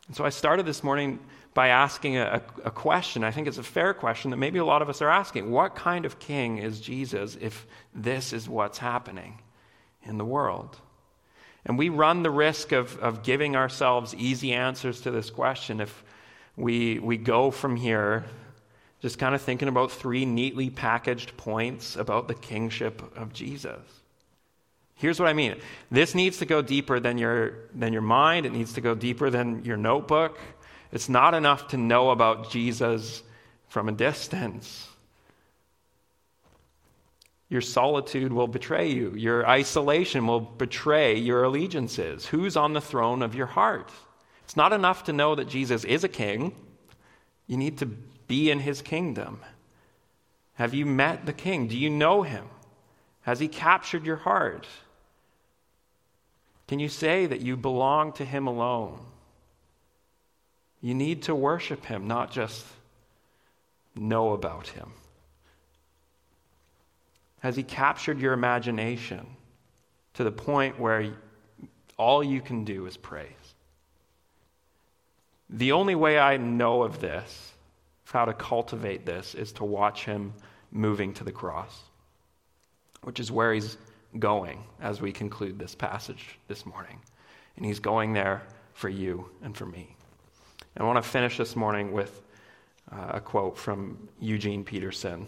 [0.07, 1.19] And so I started this morning
[1.55, 3.23] by asking a, a, question.
[3.23, 5.49] I think it's a fair question that maybe a lot of us are asking.
[5.49, 9.39] What kind of king is Jesus if this is what's happening
[10.03, 10.77] in the world?
[11.65, 16.03] And we run the risk of, of giving ourselves easy answers to this question if
[16.57, 18.25] we, we go from here
[19.01, 23.79] just kind of thinking about three neatly packaged points about the kingship of Jesus.
[24.95, 25.55] Here's what I mean.
[25.89, 28.45] This needs to go deeper than your, than your mind.
[28.45, 30.37] It needs to go deeper than your notebook.
[30.91, 33.23] It's not enough to know about Jesus
[33.67, 34.87] from a distance.
[37.49, 39.11] Your solitude will betray you.
[39.15, 42.25] Your isolation will betray your allegiances.
[42.25, 43.91] Who's on the throne of your heart?
[44.43, 46.55] It's not enough to know that Jesus is a king.
[47.47, 49.41] You need to be in his kingdom.
[50.55, 51.67] Have you met the king?
[51.67, 52.45] Do you know him?
[53.21, 54.67] Has he captured your heart?
[56.67, 58.99] Can you say that you belong to Him alone?
[60.85, 62.63] You need to worship Him, not just
[63.95, 64.91] know about Him.
[67.39, 69.25] Has He captured your imagination
[70.13, 71.11] to the point where
[71.97, 73.31] all you can do is praise?
[75.49, 77.53] The only way I know of this,
[78.03, 80.35] how to cultivate this, is to watch Him
[80.71, 81.81] moving to the cross,
[83.01, 83.75] which is where He's
[84.19, 86.99] going as we conclude this passage this morning.
[87.57, 88.43] And He's going there
[88.75, 89.94] for you and for me.
[90.77, 92.21] I want to finish this morning with
[92.91, 95.27] uh, a quote from Eugene Peterson.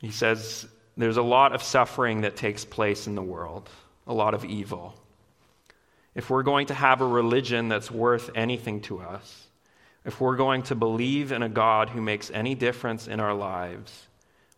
[0.00, 3.68] He says, There's a lot of suffering that takes place in the world,
[4.06, 4.94] a lot of evil.
[6.14, 9.48] If we're going to have a religion that's worth anything to us,
[10.04, 14.06] if we're going to believe in a God who makes any difference in our lives,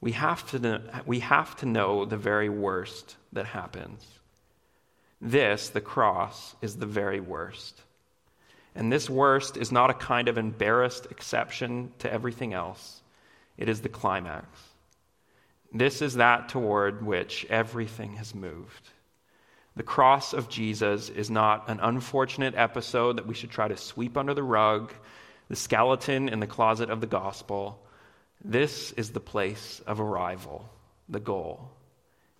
[0.03, 4.05] we have to know, we have to know the very worst that happens.
[5.19, 7.83] This, the cross, is the very worst.
[8.75, 13.03] And this worst is not a kind of embarrassed exception to everything else,
[13.59, 14.47] it is the climax.
[15.73, 18.89] This is that toward which everything has moved.
[19.77, 24.17] The cross of Jesus is not an unfortunate episode that we should try to sweep
[24.17, 24.93] under the rug,
[25.49, 27.81] the skeleton in the closet of the gospel.
[28.45, 30.69] This is the place of arrival,
[31.09, 31.71] the goal.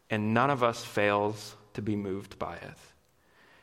[0.09, 2.79] And none of us fails to be moved by it.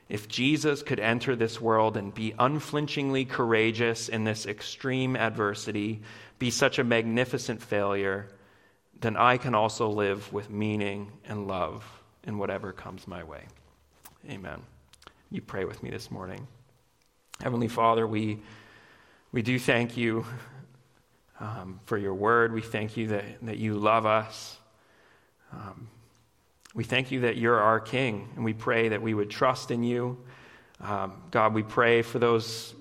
[0.10, 6.02] If Jesus could enter this world and be unflinchingly courageous in this extreme adversity,
[6.40, 8.30] be such a magnificent failure,
[9.02, 11.86] then I can also live with meaning and love
[12.24, 13.44] in whatever comes my way.
[14.30, 14.62] Amen.
[15.30, 16.48] You pray with me this morning.
[17.42, 18.40] Heavenly Father, we,
[19.32, 20.26] we do thank you
[21.40, 22.54] um, for your word.
[22.54, 24.58] We thank you that, that you love us.
[25.52, 25.90] Um,
[26.78, 29.82] we thank you that you're our King, and we pray that we would trust in
[29.82, 30.16] you.
[30.80, 32.76] Um, God, we pray for those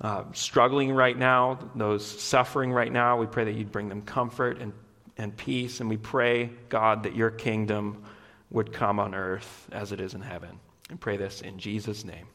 [0.00, 3.18] uh, struggling right now, those suffering right now.
[3.18, 4.72] We pray that you'd bring them comfort and,
[5.18, 5.80] and peace.
[5.80, 8.04] And we pray, God, that your kingdom
[8.50, 10.60] would come on earth as it is in heaven.
[10.88, 12.28] And pray this in Jesus' name.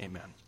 [0.00, 0.45] Amen.